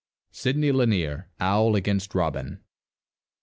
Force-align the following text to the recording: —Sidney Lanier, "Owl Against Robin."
—Sidney 0.31 0.71
Lanier, 0.71 1.29
"Owl 1.39 1.75
Against 1.75 2.15
Robin." 2.15 2.63